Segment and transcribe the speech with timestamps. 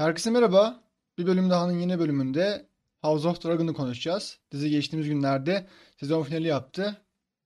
[0.00, 0.82] Herkese merhaba.
[1.18, 2.66] Bir bölüm dahanın yeni bölümünde
[3.02, 4.38] House of Dragon'ı konuşacağız.
[4.52, 5.66] Dizi geçtiğimiz günlerde
[5.96, 7.02] sezon finali yaptı.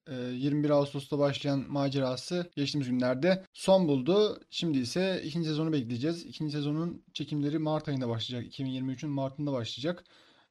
[0.07, 4.41] Ee, 21 Ağustos'ta başlayan macerası geçtiğimiz günlerde son buldu.
[4.51, 6.27] Şimdi ise ikinci sezonu bekleyeceğiz.
[6.27, 8.59] İkinci sezonun çekimleri Mart ayında başlayacak.
[8.59, 10.05] 2023'ün Mart'ında başlayacak.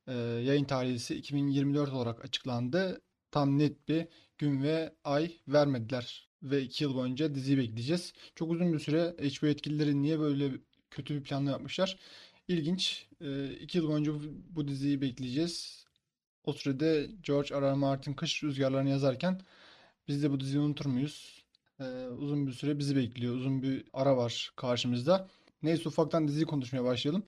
[0.07, 3.01] Ee, yayın tarihi ise 2024 olarak açıklandı.
[3.31, 4.07] Tam net bir
[4.37, 6.29] gün ve ay vermediler.
[6.43, 8.13] Ve 2 yıl boyunca diziyi bekleyeceğiz.
[8.35, 10.51] Çok uzun bir süre HBO yetkilileri niye böyle
[10.93, 11.97] kötü bir planla yapmışlar.
[12.47, 13.07] İlginç.
[13.21, 15.85] Ee, iki yıl boyunca bu, bu diziyi bekleyeceğiz.
[16.43, 17.61] O sürede George R.
[17.61, 17.73] R.
[17.73, 19.41] Martin kış rüzgarlarını yazarken
[20.07, 21.43] biz de bu diziyi unutur muyuz?
[21.79, 23.35] Ee, uzun bir süre bizi bekliyor.
[23.35, 25.29] Uzun bir ara var karşımızda.
[25.63, 27.23] Neyse ufaktan diziyi konuşmaya başlayalım.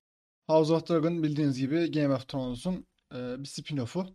[0.48, 4.08] House of Dragon bildiğiniz gibi Game of Thrones'un e, bir spin-off'u.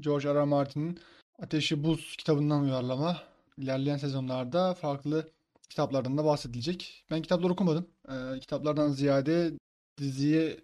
[0.00, 0.34] George R.
[0.34, 0.44] R.
[0.44, 0.98] Martin'in
[1.38, 3.22] Ateşi Buz kitabından uyarlama.
[3.58, 5.30] İlerleyen sezonlarda farklı
[5.72, 7.04] kitaplardan da bahsedilecek.
[7.10, 7.88] Ben kitapları okumadım.
[8.08, 9.52] Ee, kitaplardan ziyade
[9.98, 10.60] diziye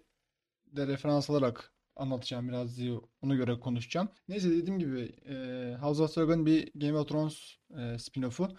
[0.67, 2.99] de referans alarak anlatacağım biraz diziyi.
[3.21, 4.09] Ona göre konuşacağım.
[4.27, 4.99] Neyse dediğim gibi
[5.29, 8.49] e, House of Dragon bir Game of Thrones e, spin-off'u.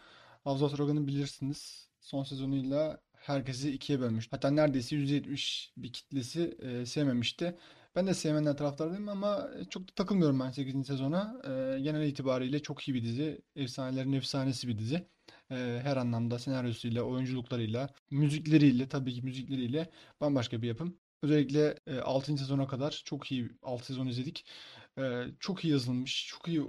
[0.45, 1.89] House of Dragon'ı bilirsiniz.
[2.01, 4.29] Son sezonuyla herkesi ikiye bölmüş.
[4.31, 7.59] Hatta neredeyse %70 bir kitlesi e, sevmemişti.
[7.97, 10.87] Ben de sevmeyenler taraftardayım ama çok da takılmıyorum ben 8.
[10.87, 11.43] sezona.
[11.45, 13.43] E, genel itibariyle çok iyi bir dizi.
[13.57, 15.07] Efsanelerin efsanesi bir dizi.
[15.51, 20.99] E, her anlamda senaryosuyla, oyunculuklarıyla, müzikleriyle, tabii ki müzikleriyle bambaşka bir yapım.
[21.23, 22.39] Özellikle e, 6.
[22.39, 24.45] sezona kadar çok iyi 6 sezon izledik.
[24.99, 26.63] E, çok iyi yazılmış, çok iyi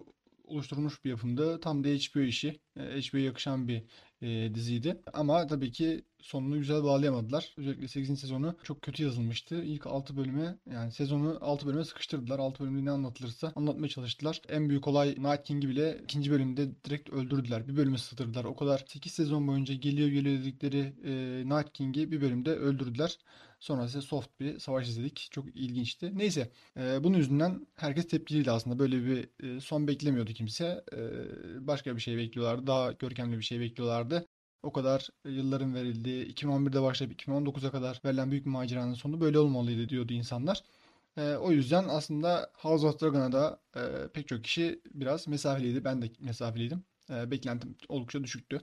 [0.43, 1.59] oluşturulmuş bir yapımdı.
[1.59, 2.59] Tam da HBO işi.
[2.77, 3.83] E, HBO'ya yakışan bir
[4.21, 5.01] e, diziydi.
[5.13, 7.53] Ama tabii ki sonunu güzel bağlayamadılar.
[7.57, 8.19] Özellikle 8.
[8.19, 9.63] sezonu çok kötü yazılmıştı.
[9.63, 12.39] İlk 6 bölüme yani sezonu 6 bölüme sıkıştırdılar.
[12.39, 14.41] 6 bölümde ne anlatılırsa anlatmaya çalıştılar.
[14.49, 17.67] En büyük olay Night King'i bile ikinci bölümde direkt öldürdüler.
[17.67, 18.43] Bir bölümü sığdırdılar.
[18.43, 23.17] O kadar 8 sezon boyunca geliyor geliyor dedikleri e, Night King'i bir bölümde öldürdüler.
[23.59, 25.27] Sonra ise soft bir savaş izledik.
[25.31, 26.17] Çok ilginçti.
[26.17, 28.79] Neyse e, bunun yüzünden herkes tepkiliydi aslında.
[28.79, 30.83] Böyle bir e, son beklemiyordu kimse.
[30.93, 32.67] E, başka bir şey bekliyorlardı.
[32.67, 34.27] Daha görkemli bir şey bekliyorlardı.
[34.63, 39.89] O kadar yılların verildiği 2011'de başlayıp 2019'a kadar verilen büyük bir maceranın sonu böyle olmalıydı
[39.89, 40.63] diyordu insanlar.
[41.17, 45.83] E, o yüzden aslında House of Dragon'a da e, pek çok kişi biraz mesafeliydi.
[45.85, 46.83] Ben de mesafeliydim.
[47.09, 48.61] E, beklentim oldukça düşüktü.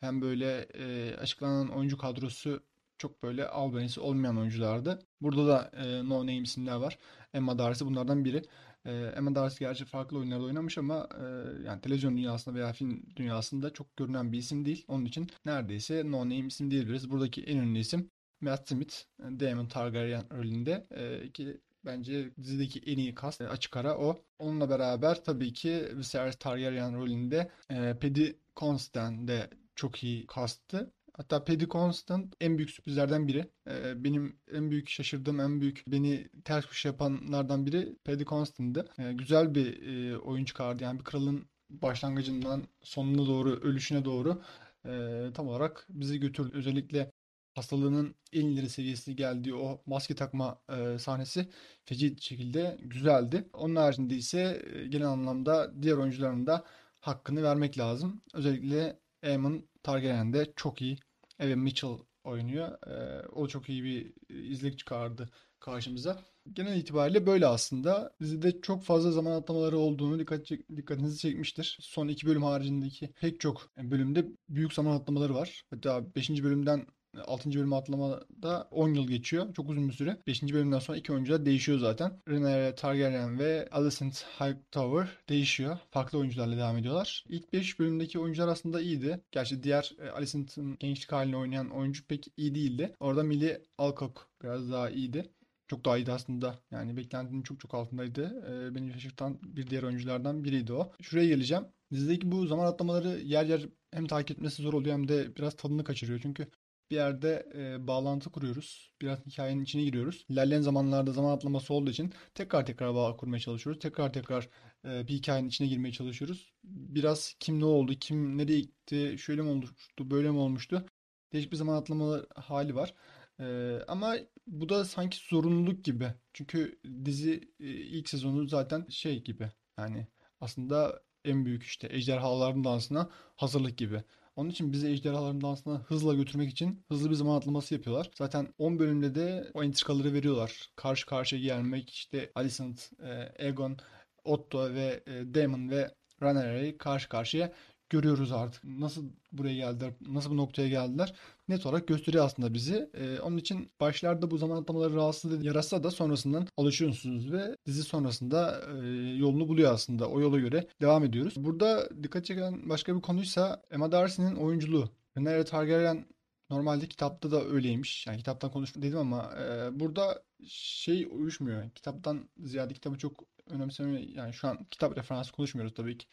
[0.00, 2.62] Hem böyle e, açıklanan oyuncu kadrosu
[2.98, 4.98] çok böyle albenisi olmayan oyunculardı.
[5.20, 6.98] Burada da e, no name isimler var.
[7.34, 8.42] Emma Darcy bunlardan biri.
[8.86, 11.24] E, Emma Darcy gerçi farklı oyunlarda oynamış ama e,
[11.64, 14.84] yani televizyon dünyasında veya film dünyasında çok görünen bir isim değil.
[14.88, 17.10] Onun için neredeyse no name isim diyebiliriz.
[17.10, 23.14] Buradaki en ünlü isim Matt Smith, Daemon Targaryen rolünde e, ki bence dizideki en iyi
[23.14, 24.18] kast e, açık ara o.
[24.38, 30.92] Onunla beraber tabii ki Viserys Targaryen rolünde e, Paddy Considine de çok iyi kastı.
[31.16, 33.50] Hatta Paddy Constant en büyük sürprizlerden biri.
[33.68, 38.88] Ee, benim en büyük şaşırdığım, en büyük beni ters köşe yapanlardan biri Paddy Constant'dı.
[38.98, 40.82] Ee, güzel bir e, oyun çıkardı.
[40.82, 44.42] Yani bir kralın başlangıcından sonuna doğru, ölüşüne doğru
[44.86, 46.50] e, tam olarak bizi götürdü.
[46.54, 47.12] Özellikle
[47.54, 51.48] hastalığının en ileri seviyesi geldiği o maske takma e, sahnesi
[51.84, 53.48] feci şekilde güzeldi.
[53.52, 56.64] Onun haricinde ise e, genel anlamda diğer oyuncuların da
[57.00, 58.22] hakkını vermek lazım.
[58.34, 60.98] Özellikle Aemon Targaryen çok iyi.
[61.38, 62.78] Evan Mitchell oynuyor.
[62.86, 65.30] Ee, o çok iyi bir izlik çıkardı
[65.60, 66.22] karşımıza.
[66.52, 68.14] Genel itibariyle böyle aslında.
[68.20, 71.78] Dizide çok fazla zaman atlamaları olduğunu dikkat dikkatinizi çekmiştir.
[71.80, 75.64] Son iki bölüm haricindeki pek çok bölümde büyük zaman atlamaları var.
[75.70, 76.44] Hatta 5.
[76.44, 76.86] bölümden
[77.26, 77.50] 6.
[77.50, 79.54] bölüme atlamada 10 yıl geçiyor.
[79.54, 80.16] Çok uzun bir süre.
[80.26, 80.42] 5.
[80.42, 82.12] bölümden sonra iki oyuncular değişiyor zaten.
[82.28, 85.78] Rhaenyra Targaryen ve Alicent Hightower değişiyor.
[85.90, 87.24] Farklı oyuncularla devam ediyorlar.
[87.28, 89.20] İlk 5 bölümdeki oyuncular aslında iyiydi.
[89.32, 92.94] Gerçi diğer e, Alicent'ın gençlik halini oynayan oyuncu pek iyi değildi.
[93.00, 95.30] Orada Millie Alcock biraz daha iyiydi.
[95.68, 96.58] Çok daha iyiydi aslında.
[96.70, 98.44] Yani beklentinin çok çok altındaydı.
[98.48, 100.92] Ee, beni şaşırtan bir diğer oyunculardan biriydi o.
[101.02, 101.64] Şuraya geleceğim.
[101.92, 105.84] Dizideki bu zaman atlamaları yer yer hem takip etmesi zor oluyor hem de biraz tadını
[105.84, 106.20] kaçırıyor.
[106.22, 106.46] Çünkü
[106.90, 108.92] bir yerde e, bağlantı kuruyoruz.
[109.02, 110.24] Biraz hikayenin içine giriyoruz.
[110.28, 113.82] İlerleyen zamanlarda zaman atlaması olduğu için tekrar tekrar bağ kurmaya çalışıyoruz.
[113.82, 114.48] Tekrar tekrar
[114.84, 116.52] e, bir hikayenin içine girmeye çalışıyoruz.
[116.64, 120.86] Biraz kim ne oldu, kim nereye gitti, şöyle mi olmuştu, böyle mi olmuştu?
[121.32, 122.94] Değişik bir zaman atlama hali var.
[123.40, 124.16] E, ama
[124.46, 126.14] bu da sanki zorunluluk gibi.
[126.32, 129.50] Çünkü dizi e, ilk sezonu zaten şey gibi.
[129.78, 130.06] Yani
[130.40, 134.04] aslında en büyük işte ejderhaların dansına hazırlık gibi.
[134.36, 138.10] Onun için bizi ejderhaların dansına hızla götürmek için hızlı bir zaman atlaması yapıyorlar.
[138.18, 140.70] Zaten 10 bölümde de o entrikaları veriyorlar.
[140.76, 143.76] Karşı karşıya gelmek işte Alicent, e, Aegon,
[144.24, 147.52] Otto ve e, Daemon ve Rhaenyra'yı karşı karşıya
[147.94, 148.64] görüyoruz artık.
[148.64, 151.14] Nasıl buraya geldiler, nasıl bu noktaya geldiler
[151.48, 152.90] net olarak gösteriyor aslında bizi.
[152.94, 158.60] Ee, onun için başlarda bu zaman atlamaları rahatsız yaratsa da sonrasından alışıyorsunuz ve dizi sonrasında
[158.72, 158.86] e,
[159.16, 160.08] yolunu buluyor aslında.
[160.08, 161.34] O yola göre devam ediyoruz.
[161.36, 164.90] Burada dikkat çeken başka bir konuysa Emma Darcy'nin oyunculuğu.
[165.16, 166.06] Rhaenyra Targaryen
[166.50, 168.06] Normalde kitapta da öyleymiş.
[168.06, 171.70] Yani kitaptan konuşma dedim ama e, burada şey uyuşmuyor.
[171.70, 174.00] Kitaptan ziyade kitabı çok önemsemiyor.
[174.00, 176.06] Yani şu an kitap referansı konuşmuyoruz tabii ki.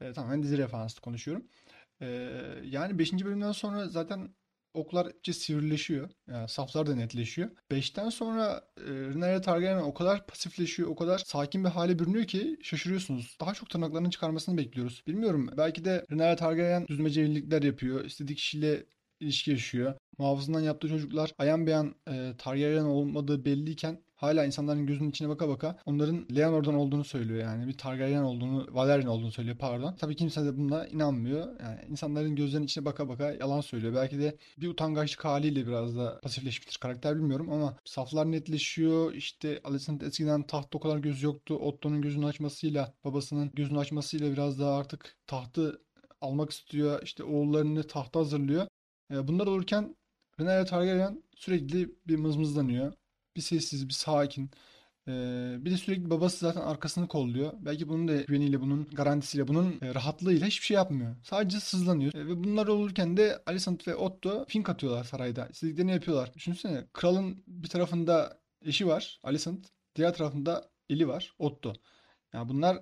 [0.00, 1.46] E, tamamen dizi referansı konuşuyorum.
[2.00, 2.06] E,
[2.64, 3.12] yani 5.
[3.12, 4.34] bölümden sonra zaten
[4.74, 6.10] oklar iyice sivrileşiyor.
[6.28, 7.50] Yani saflar da netleşiyor.
[7.70, 12.58] 5'ten sonra e, Rhaenyra Targaryen o kadar pasifleşiyor, o kadar sakin bir hale bürünüyor ki
[12.62, 13.36] şaşırıyorsunuz.
[13.40, 15.02] Daha çok tırnaklarını çıkarmasını bekliyoruz.
[15.06, 15.50] Bilmiyorum.
[15.56, 18.04] Belki de Rhaenyra Targaryen düzmece evlilikler yapıyor.
[18.04, 18.86] İstediği kişiyle
[19.20, 19.94] ilişki yaşıyor.
[20.18, 25.78] Muhafızından yaptığı çocuklar ayan beyan e, Targaryen olmadığı belliyken hala insanların gözünün içine baka baka
[25.86, 27.68] onların Leonor'dan olduğunu söylüyor yani.
[27.68, 29.94] Bir Targaryen olduğunu, Valerian olduğunu söylüyor pardon.
[29.98, 31.60] Tabii kimse de buna inanmıyor.
[31.60, 33.94] Yani insanların gözlerinin içine baka baka yalan söylüyor.
[33.94, 39.12] Belki de bir utangaçlık haliyle biraz da pasifleşmiştir karakter bilmiyorum ama saflar netleşiyor.
[39.14, 41.54] İşte Alicent eskiden tahtta o kadar gözü yoktu.
[41.54, 45.80] Otto'nun gözünü açmasıyla, babasının gözünü açmasıyla biraz daha artık tahtı
[46.20, 47.02] almak istiyor.
[47.02, 48.66] İşte oğullarını tahta hazırlıyor.
[49.12, 49.96] E, bunlar olurken
[50.40, 52.92] Rhaenyra Targaryen sürekli bir mızmızlanıyor.
[53.36, 54.50] Bir sessiz, bir sakin.
[55.64, 57.52] Bir de sürekli babası zaten arkasını kolluyor.
[57.60, 61.16] Belki bunun da güveniyle, bunun garantisiyle, bunun rahatlığıyla hiçbir şey yapmıyor.
[61.22, 62.14] Sadece sızlanıyor.
[62.14, 65.46] Ve bunlar olurken de Alicent ve Otto fink atıyorlar sarayda.
[65.46, 66.34] İstediklerini yapıyorlar.
[66.34, 69.66] Düşünsene kralın bir tarafında eşi var Alicent.
[69.96, 71.72] Diğer tarafında eli var Otto.
[72.32, 72.78] Yani bunlar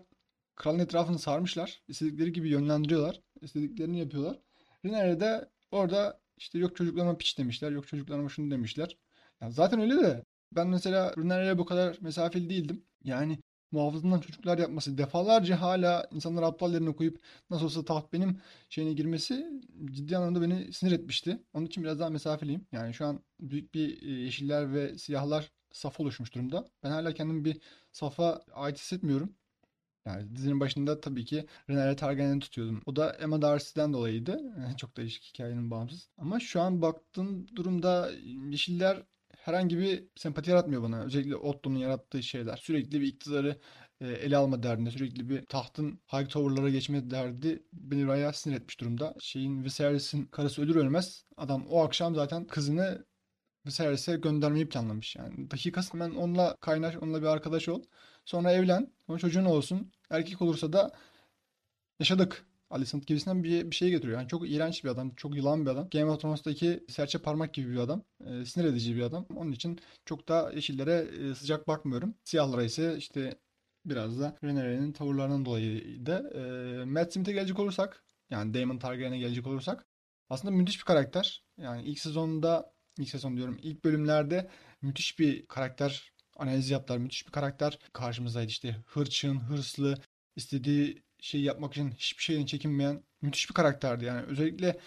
[0.56, 1.82] kralın etrafını sarmışlar.
[1.88, 3.20] İstedikleri gibi yönlendiriyorlar.
[3.40, 4.40] İstediklerini yapıyorlar.
[4.84, 8.98] Rhaenyra de orada işte yok çocuklarıma piç demişler, yok çocuklarıma şunu demişler.
[9.40, 10.24] Yani zaten öyle de
[10.56, 12.84] ben mesela Rüner'e bu kadar mesafeli değildim.
[13.04, 13.38] Yani
[13.72, 17.20] muhafızından çocuklar yapması defalarca hala insanlar aptal yerine koyup
[17.50, 21.42] nasıl olsa taht benim şeyine girmesi ciddi anlamda beni sinir etmişti.
[21.54, 22.66] Onun için biraz daha mesafeliyim.
[22.72, 26.68] Yani şu an büyük bir e, yeşiller ve siyahlar saf oluşmuş durumda.
[26.82, 27.60] Ben hala kendimi bir
[27.92, 29.34] safa ait hissetmiyorum.
[30.06, 32.82] Yani dizinin başında tabii ki Rhaenyra Targaryen'i tutuyordum.
[32.86, 34.40] O da Emma Darcy'den dolayıydı.
[34.76, 36.08] Çok değişik hikayenin bağımsız.
[36.18, 38.10] Ama şu an baktığım durumda
[38.50, 39.02] Yeşiller
[39.44, 41.02] herhangi bir sempati yaratmıyor bana.
[41.04, 42.56] Özellikle Otto'nun yarattığı şeyler.
[42.56, 43.60] Sürekli bir iktidarı
[44.00, 48.80] e, ele alma derdinde, sürekli bir tahtın high tower'lara geçme derdi beni bayağı sinir etmiş
[48.80, 49.14] durumda.
[49.20, 53.04] Şeyin Viserys'in karısı ölür ölmez adam o akşam zaten kızını
[53.66, 55.16] Viserys'e göndermeyi planlamış.
[55.16, 57.82] Yani dakikası hemen onunla kaynaş, onunla bir arkadaş ol.
[58.24, 58.92] Sonra evlen.
[59.06, 59.92] Sonra çocuğun olsun.
[60.10, 60.92] Erkek olursa da
[62.00, 62.46] yaşadık.
[62.70, 64.18] Alicent gibisinden bir, bir şey getiriyor.
[64.18, 65.14] Yani çok iğrenç bir adam.
[65.14, 65.88] Çok yılan bir adam.
[65.90, 68.02] Game of Thrones'taki serçe parmak gibi bir adam.
[68.26, 69.26] E, sinir edici bir adam.
[69.36, 72.14] Onun için çok da yeşillere e, sıcak bakmıyorum.
[72.24, 73.38] Siyahlara ise işte
[73.86, 79.46] biraz da Rhaenyra'nın tavırlarından dolayı da e, Matt Smith'e gelecek olursak yani Daemon Targaryen'e gelecek
[79.46, 79.86] olursak
[80.30, 81.44] aslında müthiş bir karakter.
[81.58, 84.50] Yani ilk sezonda ilk sezon diyorum ilk bölümlerde
[84.82, 86.98] müthiş bir karakter analiz yaptılar.
[86.98, 88.76] Müthiş bir karakter karşımızdaydı işte.
[88.86, 89.98] Hırçın, hırslı,
[90.36, 94.04] istediği şeyi yapmak için hiçbir şeyden çekinmeyen müthiş bir karakterdi.
[94.04, 94.78] Yani özellikle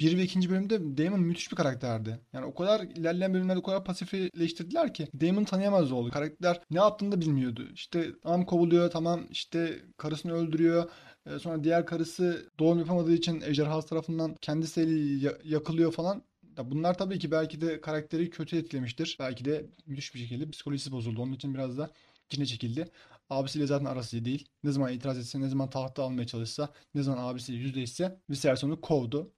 [0.00, 2.20] bir ve ikinci bölümde Damon müthiş bir karakterdi.
[2.32, 6.10] Yani o kadar ilerleyen bölümlerde o kadar pasifleştirdiler ki Damon tanıyamaz oldu.
[6.10, 7.68] Karakter ne yaptığını da bilmiyordu.
[7.74, 10.90] İşte tamam kovuluyor, tamam işte karısını öldürüyor.
[11.26, 16.22] Ee, sonra diğer karısı doğum yapamadığı için ejderhası tarafından kendisi eli yakılıyor falan.
[16.58, 19.16] Ya bunlar tabii ki belki de karakteri kötü etkilemiştir.
[19.20, 21.22] Belki de müthiş bir şekilde psikolojisi bozuldu.
[21.22, 21.90] Onun için biraz da
[22.30, 22.88] içine çekildi.
[23.30, 24.48] Abisiyle zaten arası değil.
[24.64, 28.80] Ne zaman itiraz etse, ne zaman tahta almaya çalışsa, ne zaman abisiyle yüzleşse Viserys onu
[28.80, 29.32] kovdu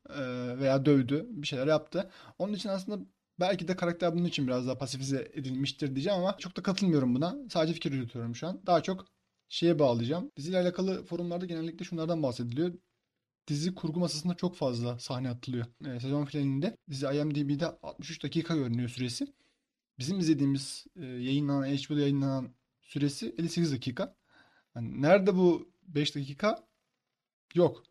[0.59, 1.27] veya dövdü.
[1.31, 2.11] Bir şeyler yaptı.
[2.39, 3.05] Onun için aslında
[3.41, 7.37] belki de karakter bunun için biraz daha pasifize edilmiştir diyeceğim ama çok da katılmıyorum buna.
[7.51, 8.61] Sadece fikir yürütüyorum şu an.
[8.67, 9.07] Daha çok
[9.49, 10.31] şeye bağlayacağım.
[10.37, 12.73] Diziyle alakalı forumlarda genellikle şunlardan bahsediliyor
[13.49, 15.67] dizi kurgu masasında çok fazla sahne atılıyor.
[15.87, 19.27] E, sezon finalinde dizi IMDb'de 63 dakika görünüyor süresi.
[19.99, 22.55] Bizim izlediğimiz e, yayınlanan, HBO'da yayınlanan
[22.89, 24.17] süresi 58 dakika.
[24.77, 26.69] Yani nerede bu 5 dakika?
[27.55, 27.83] Yok.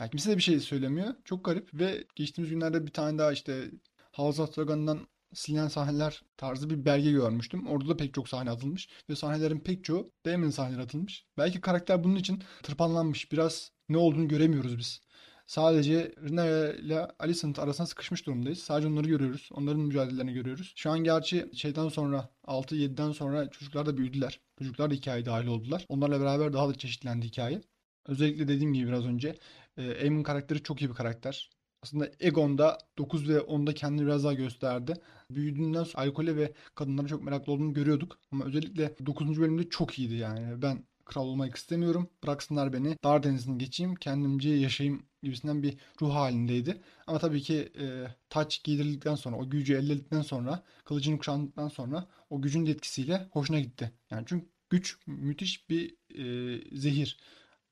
[0.00, 1.14] Yani kimse de bir şey söylemiyor.
[1.24, 3.70] Çok garip ve geçtiğimiz günlerde bir tane daha işte
[4.12, 7.66] House of Dragon'dan silinen sahneler tarzı bir belge görmüştüm.
[7.66, 11.26] Orada da pek çok sahne atılmış ve sahnelerin pek çoğu Damon'ın sahneleri atılmış.
[11.38, 13.32] Belki karakter bunun için tırpanlanmış.
[13.32, 15.00] Biraz ne olduğunu göremiyoruz biz.
[15.48, 18.58] Sadece Rina ile Alicent arasında sıkışmış durumdayız.
[18.58, 19.48] Sadece onları görüyoruz.
[19.52, 20.72] Onların mücadelelerini görüyoruz.
[20.76, 24.40] Şu an gerçi şeyden sonra 6-7'den sonra çocuklar da büyüdüler.
[24.58, 25.86] Çocuklar da hikayeye dahil oldular.
[25.88, 27.60] Onlarla beraber daha da çeşitlendi hikaye.
[28.06, 29.34] Özellikle dediğim gibi biraz önce
[29.76, 31.50] e, Aemon karakteri çok iyi bir karakter.
[31.82, 34.94] Aslında Egon'da 9 ve 10'da kendini biraz daha gösterdi.
[35.30, 38.18] Büyüdüğünden sonra alkole ve kadınlara çok meraklı olduğunu görüyorduk.
[38.32, 39.40] Ama özellikle 9.
[39.40, 40.62] bölümde çok iyiydi yani.
[40.62, 42.10] Ben kral olmak istemiyorum.
[42.22, 42.96] Bıraksınlar beni.
[43.04, 43.94] Dar denizini geçeyim.
[43.94, 46.80] Kendimce yaşayayım gibisinden bir ruh halindeydi.
[47.06, 52.42] Ama tabii ki e, taç giydirildikten sonra, o gücü elde sonra, kılıcını kuşandıktan sonra o
[52.42, 53.92] gücün etkisiyle hoşuna gitti.
[54.10, 57.18] Yani çünkü güç müthiş bir e, zehir.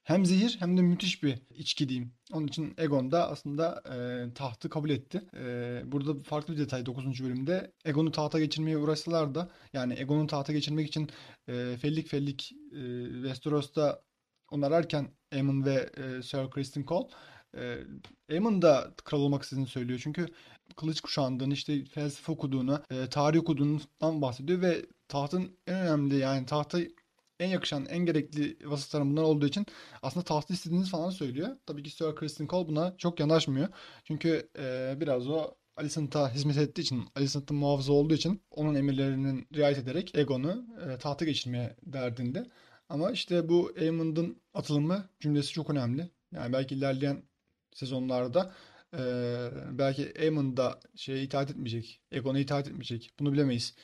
[0.07, 2.13] Hem zehir hem de müthiş bir içki diyeyim.
[2.33, 5.23] Onun için Egon da aslında e, tahtı kabul etti.
[5.37, 7.25] E, burada farklı bir detay 9.
[7.25, 7.73] bölümde.
[7.85, 11.11] Egon'u tahta geçirmeye uğraşsalar da yani Egon'u tahta geçirmek için
[11.49, 14.03] e, fellik fellik e, Westeros'ta
[14.51, 17.09] onararken Aemon ve e, Sir Criston Cole
[17.57, 17.79] e,
[18.31, 20.01] Aemon da kral olmak istediğini söylüyor.
[20.03, 20.27] Çünkü
[20.77, 26.79] kılıç kuşandığını, işte felsefe okuduğunu, e, tarih okuduğundan bahsediyor ve tahtın en önemli yani tahta
[27.41, 29.67] en yakışan, en gerekli vasıfların bunlar olduğu için
[30.03, 31.57] aslında tahtı istediğiniz falan söylüyor.
[31.67, 33.69] Tabii ki Sir Criston Cole buna çok yanaşmıyor.
[34.05, 39.79] Çünkü e, biraz o Alicent'a hizmet ettiği için, Alicent'ın muhafızı olduğu için onun emirlerinin riayet
[39.79, 42.47] ederek Egon'u e, tahta geçirmeye derdinde.
[42.89, 46.11] Ama işte bu Aemond'un atılımı cümlesi çok önemli.
[46.33, 47.23] Yani belki ilerleyen
[47.75, 48.55] sezonlarda
[48.95, 49.01] e,
[49.73, 53.11] belki Aemon da şeye itaat etmeyecek, Egon'a itaat etmeyecek.
[53.21, 53.75] Bunu bilemeyiz.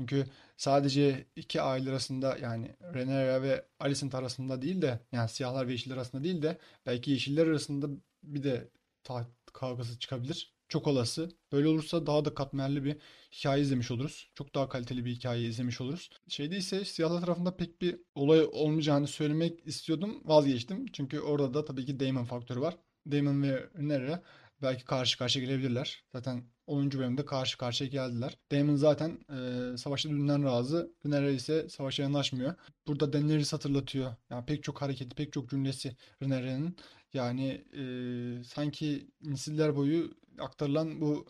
[0.00, 0.26] Çünkü
[0.56, 5.96] sadece iki aile arasında yani Rhaenyra ve Alicent arasında değil de yani siyahlar ve yeşiller
[5.96, 7.88] arasında değil de belki yeşiller arasında
[8.22, 8.68] bir de
[9.04, 10.54] taht kavgası çıkabilir.
[10.68, 11.30] Çok olası.
[11.52, 12.96] Böyle olursa daha da katmerli bir
[13.32, 14.30] hikaye izlemiş oluruz.
[14.34, 16.10] Çok daha kaliteli bir hikaye izlemiş oluruz.
[16.28, 20.20] Şeyde ise siyahlar tarafında pek bir olay olmayacağını söylemek istiyordum.
[20.24, 20.86] Vazgeçtim.
[20.92, 22.76] Çünkü orada da tabii ki Daemon faktörü var.
[23.10, 24.22] Daemon ve Rhaenyra
[24.62, 26.04] belki karşı karşıya gelebilirler.
[26.12, 26.98] Zaten 10.
[26.98, 28.38] bölümde karşı karşıya geldiler.
[28.52, 30.92] Daemon zaten e, savaşta dünden razı.
[31.06, 32.54] Rhaenyra ise savaşa yanaşmıyor.
[32.86, 34.14] Burada Daenerys hatırlatıyor.
[34.30, 36.76] Yani pek çok hareketi, pek çok cümlesi Rhaenyra'nın.
[37.12, 37.82] Yani e,
[38.44, 41.26] sanki nesiller boyu aktarılan bu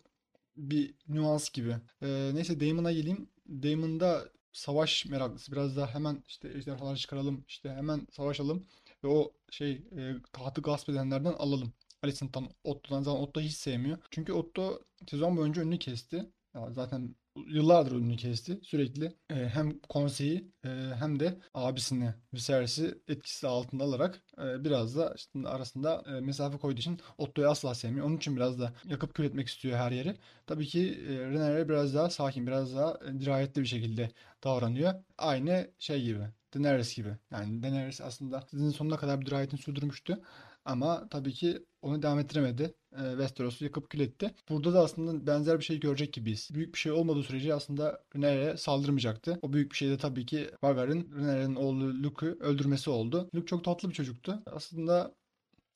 [0.57, 1.77] bir nüans gibi.
[2.03, 3.29] E, neyse Daemon'a geleyim.
[3.49, 5.53] Daemon'da savaş meraklısı.
[5.53, 7.45] Biraz daha hemen işte ejderhaları çıkaralım.
[7.49, 8.67] işte hemen savaşalım.
[9.05, 11.73] Ve o şey e, tahtı gasp edenlerden alalım.
[12.03, 13.99] Alicent'tan Otto'dan zaten Otto hiç sevmiyor.
[14.11, 14.81] Çünkü Otto
[15.11, 16.31] sezon boyunca önünü kesti.
[16.55, 17.15] Ya zaten
[17.47, 18.61] yıllardır önünü kesti.
[18.63, 25.15] Sürekli e, hem konseyi e, hem de abisini Viserys'i etkisi altında alarak e, biraz da
[25.17, 28.07] işte arasında e, mesafe koyduğu için Otto'yu asla sevmiyor.
[28.07, 30.17] Onun için biraz da yakıp kül etmek istiyor her yeri.
[30.47, 34.11] Tabii ki e, Rhaenyra biraz daha sakin, biraz daha e, dirayetli bir şekilde
[34.45, 34.95] davranıyor.
[35.19, 36.21] Aynı şey gibi.
[36.55, 37.17] Daenerys gibi.
[37.31, 40.21] Yani Daenerys aslında dizinin sonuna kadar bir dirayetini sürdürmüştü.
[40.65, 42.75] Ama tabii ki onu devam ettiremedi.
[42.93, 44.35] E, Westeros'u yakıp kül etti.
[44.49, 46.49] Burada da aslında benzer bir şey görecek gibiyiz.
[46.55, 49.39] Büyük bir şey olmadığı sürece aslında Rhaenyra saldırmayacaktı.
[49.43, 53.31] O büyük bir şey de tabii ki Rhaegar'ın Rhaenyra'nın oğlu Luke'u öldürmesi oldu.
[53.35, 54.43] Luke çok tatlı bir çocuktu.
[54.47, 55.15] Aslında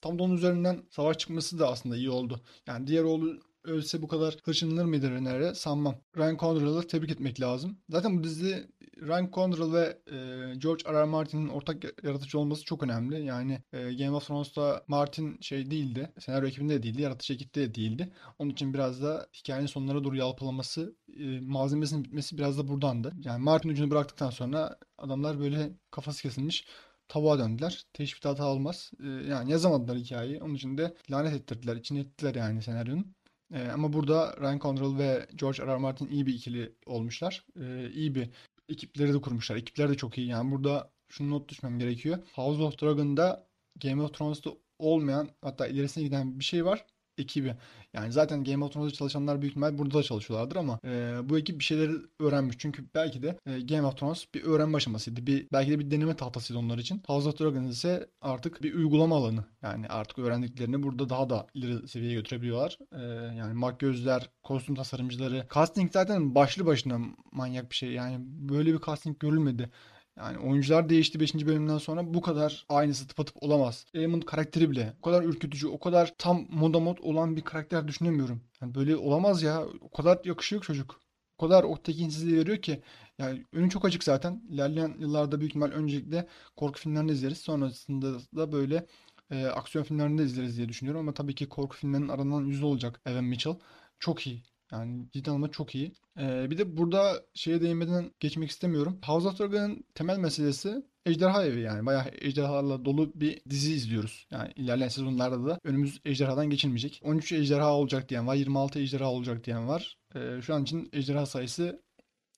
[0.00, 2.40] tam da onun üzerinden savaş çıkması da aslında iyi oldu.
[2.66, 5.94] Yani diğer oğlu ölse bu kadar hırçınlanır mıydı Rhaenyra sanmam.
[6.16, 7.78] Ryan Condrell'ı tebrik etmek lazım.
[7.88, 10.16] Zaten bu dizi Ryan Condrell ve e,
[10.54, 11.00] George R.
[11.00, 11.04] R.
[11.04, 13.24] Martin'in ortak yaratıcı olması çok önemli.
[13.24, 16.12] Yani e, Game of Thrones'ta Martin şey değildi.
[16.18, 17.02] Senaryo ekibinde de değildi.
[17.02, 18.12] Yaratıcı ekipte de değildi.
[18.38, 23.12] Onun için biraz da hikayenin sonlara doğru yalpalaması, e, malzemesinin bitmesi biraz da buradandı.
[23.24, 26.66] Yani Martin ucunu bıraktıktan sonra adamlar böyle kafası kesilmiş
[27.08, 27.84] tavuğa döndüler.
[27.92, 28.92] Teşbih hata olmaz.
[29.04, 30.42] E, yani yazamadılar hikayeyi.
[30.42, 31.76] Onun için de lanet ettirdiler.
[31.76, 33.14] İçine ettiler yani senaryonun.
[33.54, 35.66] Ee, ama burada Ryan Condrell ve George R.
[35.66, 35.76] R.
[35.76, 37.44] Martin iyi bir ikili olmuşlar.
[37.60, 38.30] Ee, iyi bir
[38.68, 39.56] ekipleri de kurmuşlar.
[39.56, 40.28] Ekipler de çok iyi.
[40.28, 42.18] Yani burada şunu not düşmem gerekiyor.
[42.32, 43.48] House of Dragon'da
[43.82, 46.86] Game of Thrones'ta olmayan hatta ilerisine giden bir şey var
[47.18, 47.54] ekibi.
[47.92, 51.58] Yani zaten Game of Thrones'da çalışanlar büyük ihtimal burada da çalışıyorlardır ama e, bu ekip
[51.58, 52.56] bir şeyleri öğrenmiş.
[52.58, 55.26] Çünkü belki de e, Game of Thrones bir öğrenme aşamasıydı.
[55.26, 57.02] Bir, belki de bir deneme tahtasıydı onlar için.
[57.06, 59.44] House of Dragons ise artık bir uygulama alanı.
[59.62, 62.78] Yani artık öğrendiklerini burada daha da ileri seviyeye götürebiliyorlar.
[62.92, 63.02] E,
[63.36, 65.46] yani makyözler, kostüm tasarımcıları.
[65.54, 66.98] Casting zaten başlı başına
[67.32, 67.92] manyak bir şey.
[67.92, 69.70] Yani böyle bir casting görülmedi.
[70.18, 71.46] Yani oyuncular değişti 5.
[71.46, 73.86] bölümden sonra bu kadar aynısı tıpatıp olamaz.
[73.94, 78.42] Aemon karakteri bile o kadar ürkütücü, o kadar tam moda mod olan bir karakter düşünemiyorum.
[78.60, 79.64] Yani böyle olamaz ya.
[79.80, 81.00] O kadar yakışıyor çocuk.
[81.38, 82.82] O kadar o tekinsizliği veriyor ki.
[83.18, 84.42] Yani önü çok açık zaten.
[84.50, 87.38] İlerleyen yıllarda büyük ihtimal öncelikle korku filmlerini izleriz.
[87.38, 88.86] Sonrasında da böyle
[89.30, 91.00] e, aksiyon filmlerinde izleriz diye düşünüyorum.
[91.00, 93.56] Ama tabii ki korku filmlerinin aranan yüzü olacak Evan Mitchell.
[93.98, 94.42] Çok iyi.
[94.74, 95.92] Yani cidden ama çok iyi.
[96.18, 98.98] Ee, bir de burada şeye değinmeden geçmek istemiyorum.
[99.06, 101.86] House of Dragon'ın temel meselesi ejderha evi yani.
[101.86, 104.26] Bayağı ejderhalarla dolu bir dizi izliyoruz.
[104.30, 107.00] Yani ilerleyen sezonlarda da önümüz ejderhadan geçilmeyecek.
[107.04, 108.34] 13 ejderha olacak diyen var.
[108.34, 109.98] 26 ejderha olacak diyen var.
[110.14, 111.82] Ee, şu an için ejderha sayısı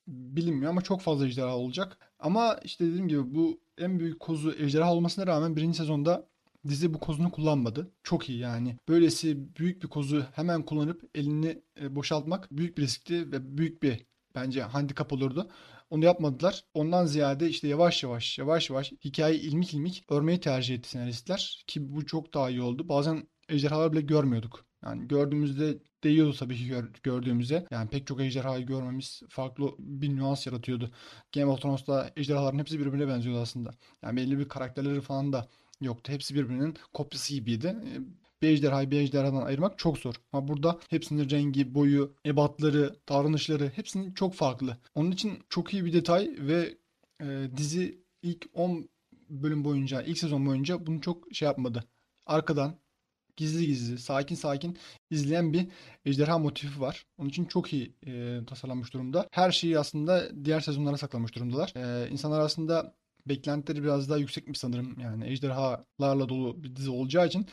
[0.08, 1.98] bilinmiyor ama çok fazla ejderha olacak.
[2.18, 6.28] Ama işte dediğim gibi bu en büyük kozu ejderha olmasına rağmen birinci sezonda
[6.68, 7.90] dizi bu kozunu kullanmadı.
[8.02, 8.76] Çok iyi yani.
[8.88, 14.06] Böylesi büyük bir kozu hemen kullanıp elini e, boşaltmak büyük bir riskti ve büyük bir
[14.34, 15.50] bence handikap olurdu.
[15.90, 16.64] Onu yapmadılar.
[16.74, 21.64] Ondan ziyade işte yavaş yavaş yavaş yavaş hikayeyi ilmik ilmik örmeyi tercih etti senaristler.
[21.66, 22.88] Ki bu çok daha iyi oldu.
[22.88, 24.66] Bazen ejderhalar bile görmüyorduk.
[24.84, 27.66] Yani gördüğümüzde değiyordu tabii ki gör, gördüğümüzde.
[27.70, 30.90] Yani pek çok ejderhayı görmemiz farklı bir nüans yaratıyordu.
[31.34, 33.70] Game of Thrones'ta ejderhaların hepsi birbirine benziyordu aslında.
[34.02, 35.48] Yani belli bir karakterleri falan da
[35.80, 36.12] yoktu.
[36.12, 37.76] Hepsi birbirinin kopyası gibiydi.
[37.86, 38.00] Ee,
[38.42, 40.14] bir ejderhayı bir ejderhadan ayırmak çok zor.
[40.32, 44.76] Ama burada hepsinin rengi, boyu, ebatları, davranışları hepsinin çok farklı.
[44.94, 46.78] Onun için çok iyi bir detay ve
[47.22, 48.88] e, dizi ilk 10
[49.30, 51.84] bölüm boyunca, ilk sezon boyunca bunu çok şey yapmadı.
[52.26, 52.78] Arkadan
[53.36, 54.78] gizli gizli, sakin sakin
[55.10, 55.68] izleyen bir
[56.04, 57.06] ejderha motifi var.
[57.18, 59.28] Onun için çok iyi e, tasarlanmış durumda.
[59.30, 61.72] Her şeyi aslında diğer sezonlara saklamış durumdalar.
[61.76, 62.94] E, insanlar aslında
[63.28, 65.00] beklentileri biraz daha yüksekmiş sanırım.
[65.00, 67.46] Yani ejderhalarla dolu bir dizi olacağı için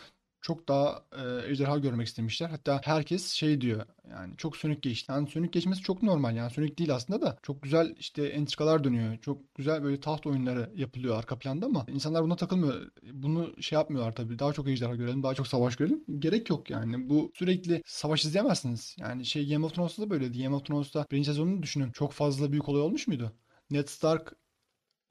[0.43, 2.49] çok daha e, ejderha görmek istemişler.
[2.49, 5.11] Hatta herkes şey diyor yani çok sönük geçti.
[5.11, 9.17] Yani sönük geçmesi çok normal yani sönük değil aslında da çok güzel işte entrikalar dönüyor.
[9.17, 12.91] Çok güzel böyle taht oyunları yapılıyor arka planda ama insanlar buna takılmıyor.
[13.13, 14.39] Bunu şey yapmıyorlar tabii.
[14.39, 16.03] Daha çok ejderha görelim, daha çok savaş görelim.
[16.19, 17.09] Gerek yok yani.
[17.09, 18.95] Bu sürekli savaş izleyemezsiniz.
[18.99, 20.43] Yani şey Game of Thrones'ta da böyleydi.
[20.43, 21.91] Game of Thrones'ta birinci sezonunu düşünün.
[21.91, 23.31] Çok fazla büyük olay olmuş muydu?
[23.71, 24.35] Ned Stark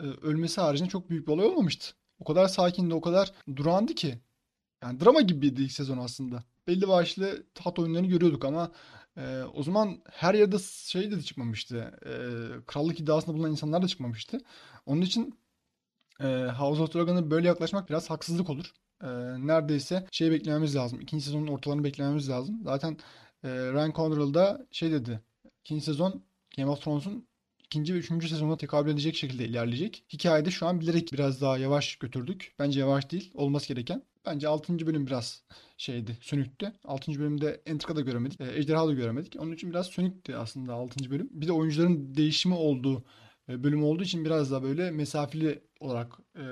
[0.07, 1.95] ölmesi haricinde çok büyük bir olay olmamıştı.
[2.19, 4.19] O kadar sakindi, o kadar durandı ki.
[4.83, 6.45] Yani drama gibiydi ilk sezon aslında.
[6.67, 8.73] Belli başlı taht oyunlarını görüyorduk ama
[9.17, 11.77] e, o zaman her yerde şey de çıkmamıştı.
[12.07, 12.13] E,
[12.67, 14.39] krallık iddiasında bulunan insanlar da çıkmamıştı.
[14.87, 15.39] Onun için
[16.21, 16.27] e,
[16.59, 18.73] House of Dragon'a böyle yaklaşmak biraz haksızlık olur.
[19.03, 19.09] E,
[19.47, 21.01] neredeyse şey beklememiz lazım.
[21.01, 22.61] İkinci sezonun ortalarını beklememiz lazım.
[22.65, 22.97] Zaten
[23.45, 25.21] e, Ryan Condrell da şey dedi.
[25.61, 26.23] İkinci sezon
[26.57, 27.27] Game of Thrones'un
[27.73, 30.05] ikinci ve üçüncü sezonda tekabül edecek şekilde ilerleyecek.
[30.13, 32.55] Hikayede şu an bilerek biraz daha yavaş götürdük.
[32.59, 33.31] Bence yavaş değil.
[33.35, 34.03] Olması gereken.
[34.27, 34.87] Bence 6.
[34.87, 35.43] bölüm biraz
[35.77, 36.73] şeydi, sönüktü.
[36.85, 37.19] 6.
[37.19, 39.37] bölümde entrika da göremedik, e, ejderha da göremedik.
[39.39, 41.11] Onun için biraz sönüktü aslında 6.
[41.11, 41.29] bölüm.
[41.33, 43.05] Bir de oyuncuların değişimi olduğu
[43.49, 46.43] e, bölüm olduğu için biraz daha böyle mesafeli olarak e,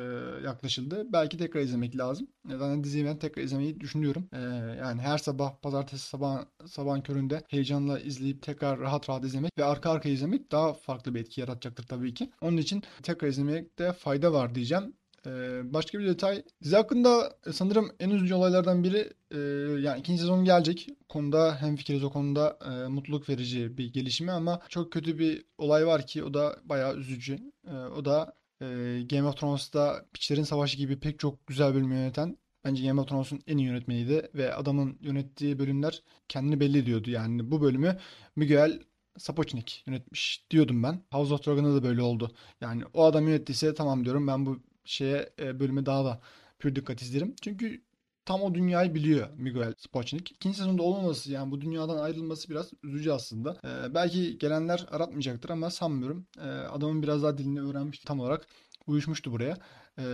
[0.44, 1.06] yaklaşıldı.
[1.12, 2.26] Belki tekrar izlemek lazım.
[2.48, 4.28] Zaten diziyi ben tekrar izlemeyi düşünüyorum.
[4.32, 4.40] E,
[4.78, 9.90] yani her sabah pazartesi sabah sabahın köründe heyecanla izleyip tekrar rahat rahat izlemek ve arka
[9.90, 12.30] arka izlemek daha farklı bir etki yaratacaktır tabii ki.
[12.40, 14.94] Onun için tekrar izlemekte fayda var diyeceğim.
[15.26, 16.42] Ee, başka bir detay.
[16.62, 19.38] Dizi hakkında sanırım en üzücü olaylardan biri e,
[19.80, 20.88] yani ikinci sezon gelecek.
[21.08, 25.86] Konuda hem fikiriz o konuda e, mutluluk verici bir gelişme ama çok kötü bir olay
[25.86, 27.38] var ki o da bayağı üzücü.
[27.66, 28.66] E, o da e,
[29.10, 33.42] Game of Thrones'ta Piçlerin Savaşı gibi pek çok güzel bölüm yöneten Bence Game of Thrones'un
[33.46, 37.10] en iyi yönetmeniydi ve adamın yönettiği bölümler kendini belli ediyordu.
[37.10, 37.98] Yani bu bölümü
[38.36, 38.80] Miguel
[39.18, 41.02] Sapochnik yönetmiş diyordum ben.
[41.12, 42.30] House of Dragon'da da böyle oldu.
[42.60, 46.20] Yani o adam yönettiyse tamam diyorum ben bu şeye e, bölüme daha da
[46.58, 47.34] pür dikkat izlerim.
[47.42, 47.82] Çünkü
[48.24, 50.30] tam o dünyayı biliyor Miguel Sapochnik.
[50.32, 53.60] İkinci sezonda olmaması yani bu dünyadan ayrılması biraz üzücü aslında.
[53.64, 56.26] E, belki gelenler aratmayacaktır ama sanmıyorum.
[56.38, 58.46] E, adamın biraz daha dilini öğrenmiş tam olarak
[58.86, 59.56] uyuşmuştu buraya.
[59.98, 60.04] E,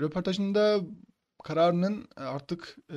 [0.00, 0.80] röportajında
[1.44, 2.96] kararının artık e,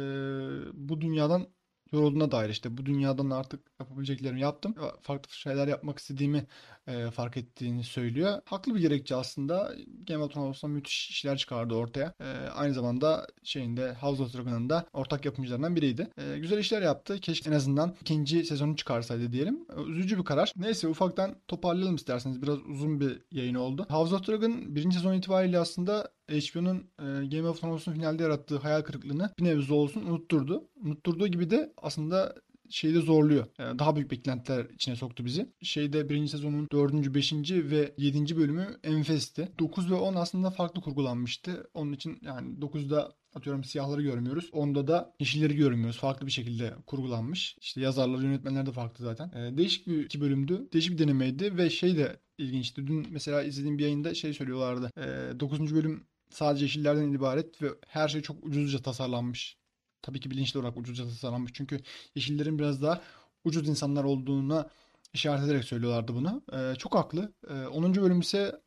[0.73, 1.47] bu dünyadan
[1.95, 4.75] yorulduğuna dair işte bu dünyadan artık yapabileceklerimi yaptım.
[5.01, 6.45] Farklı şeyler yapmak istediğimi
[6.87, 8.41] e, fark ettiğini söylüyor.
[8.45, 9.75] Haklı bir gerekçe aslında.
[10.07, 12.13] Game of Thrones'tan müthiş işler çıkardı ortaya.
[12.19, 16.07] E, aynı zamanda şeyinde House of Dragon'ın da ortak yapımcılarından biriydi.
[16.17, 17.19] E, güzel işler yaptı.
[17.19, 19.65] Keşke en azından ikinci sezonu çıkarsaydı diyelim.
[19.77, 20.51] E, üzücü bir karar.
[20.55, 22.41] Neyse ufaktan toparlayalım isterseniz.
[22.41, 23.85] Biraz uzun bir yayın oldu.
[23.89, 28.81] House of Dragon birinci sezon itibariyle aslında HBO'nun e, Game of Thrones'un finalde yarattığı hayal
[28.81, 30.67] kırıklığını bir nebze olsun unutturdu.
[30.75, 32.35] Unutturduğu gibi de aslında
[32.69, 33.45] şeyde zorluyor.
[33.57, 35.49] Yani daha büyük beklentiler içine soktu bizi.
[35.61, 39.49] Şeyde birinci sezonun dördüncü, beşinci ve yedinci bölümü enfesti.
[39.59, 41.69] 9 ve 10 aslında farklı kurgulanmıştı.
[41.73, 44.49] Onun için yani 9'da atıyorum siyahları görmüyoruz.
[44.51, 45.97] Onda da yeşilleri görmüyoruz.
[45.97, 47.57] Farklı bir şekilde kurgulanmış.
[47.61, 49.31] İşte yazarlar, yönetmenler de farklı zaten.
[49.35, 50.67] Ee, değişik bir iki bölümdü.
[50.73, 52.87] Değişik bir denemeydi ve şey de ilginçti.
[52.87, 54.91] Dün mesela izlediğim bir yayında şey söylüyorlardı.
[54.97, 55.75] Ee, 9.
[55.75, 56.03] bölüm
[56.35, 59.57] sadece yeşillerden ibaret ve her şey çok ucuzca tasarlanmış
[60.05, 61.51] tabii ki bilinçli olarak ucuzca tasarlanmış.
[61.53, 61.79] Çünkü
[62.15, 63.01] yeşillerin biraz daha
[63.43, 64.69] ucuz insanlar olduğuna
[65.13, 66.43] işaret ederek söylüyorlardı bunu.
[66.53, 67.33] Ee, çok haklı.
[67.49, 67.95] Ee, 10.
[67.95, 68.61] bölüm ise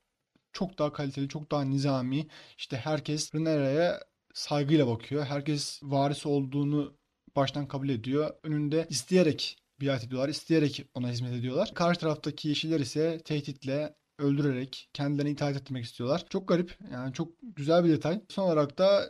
[0.53, 2.27] çok daha kaliteli, çok daha nizami.
[2.59, 4.01] İşte herkes Rhaenyra'ya
[4.35, 5.25] saygıyla bakıyor.
[5.25, 6.97] Herkes varisi olduğunu
[7.37, 8.35] baştan kabul ediyor.
[8.43, 11.75] Önünde isteyerek biat ediyorlar, isteyerek ona hizmet ediyorlar.
[11.75, 16.27] Karşı taraftaki yeşiller ise tehditle, öldürerek kendilerine itaat etmek istiyorlar.
[16.31, 16.79] Çok garip.
[16.93, 18.21] Yani çok güzel bir detay.
[18.29, 19.07] Son olarak da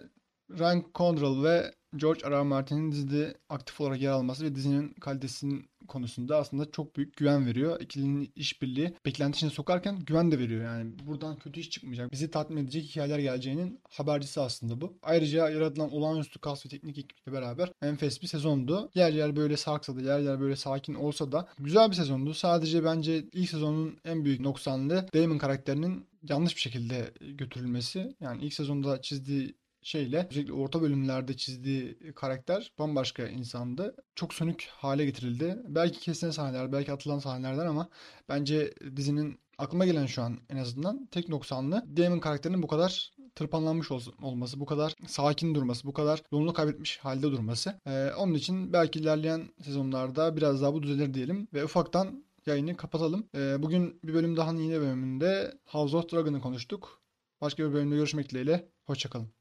[0.51, 2.31] Ryan Condrell ve George R.
[2.31, 2.43] R.
[2.43, 7.81] Martin'in dizide aktif olarak yer alması ve dizinin kalitesinin konusunda aslında çok büyük güven veriyor.
[7.81, 10.65] İkilinin işbirliği beklenti sokarken güven de veriyor.
[10.65, 12.13] Yani buradan kötü iş çıkmayacak.
[12.13, 14.99] Bizi tatmin edecek hikayeler geleceğinin habercisi aslında bu.
[15.03, 18.91] Ayrıca yaratılan olağanüstü kas ve teknik ekiple beraber enfes bir sezondu.
[18.95, 22.35] Yer yer böyle sarksa da yer yer böyle sakin olsa da güzel bir sezondu.
[22.35, 28.15] Sadece bence ilk sezonun en büyük noksanlığı Damon karakterinin yanlış bir şekilde götürülmesi.
[28.21, 33.97] Yani ilk sezonda çizdiği şeyle özellikle orta bölümlerde çizdiği karakter bambaşka insandı.
[34.15, 35.59] Çok sönük hale getirildi.
[35.69, 37.89] Belki kesilen sahneler, belki atılan sahnelerden ama
[38.29, 43.91] bence dizinin aklıma gelen şu an en azından tek noksanlı Damon karakterinin bu kadar tırpanlanmış
[43.91, 47.81] ol- olması, bu kadar sakin durması, bu kadar yolunu kaybetmiş halde durması.
[47.87, 53.29] Ee, onun için belki ilerleyen sezonlarda biraz daha bu düzelir diyelim ve ufaktan yayını kapatalım.
[53.35, 57.03] Ee, bugün bir bölüm daha yine bölümünde House of Dragon'ı konuştuk.
[57.41, 58.69] Başka bir bölümde görüşmek dileğiyle.
[58.85, 59.38] Hoşçakalın.